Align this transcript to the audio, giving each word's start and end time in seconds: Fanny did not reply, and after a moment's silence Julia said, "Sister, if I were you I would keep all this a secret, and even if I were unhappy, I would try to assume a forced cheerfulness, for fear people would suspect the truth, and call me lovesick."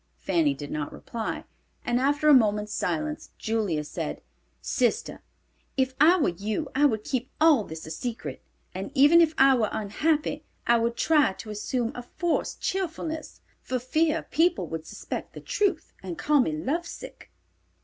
Fanny 0.17 0.55
did 0.55 0.71
not 0.71 0.91
reply, 0.91 1.43
and 1.85 1.99
after 1.99 2.27
a 2.27 2.33
moment's 2.33 2.73
silence 2.73 3.29
Julia 3.37 3.83
said, 3.83 4.23
"Sister, 4.59 5.21
if 5.77 5.93
I 6.01 6.17
were 6.17 6.29
you 6.29 6.69
I 6.73 6.85
would 6.85 7.03
keep 7.03 7.29
all 7.39 7.63
this 7.65 7.85
a 7.85 7.91
secret, 7.91 8.41
and 8.73 8.89
even 8.95 9.21
if 9.21 9.35
I 9.37 9.53
were 9.53 9.69
unhappy, 9.71 10.43
I 10.65 10.77
would 10.79 10.95
try 10.97 11.33
to 11.33 11.51
assume 11.51 11.91
a 11.93 12.01
forced 12.01 12.61
cheerfulness, 12.61 13.41
for 13.61 13.77
fear 13.77 14.23
people 14.31 14.65
would 14.69 14.87
suspect 14.87 15.33
the 15.33 15.39
truth, 15.39 15.93
and 16.01 16.17
call 16.17 16.39
me 16.39 16.51
lovesick." 16.51 17.29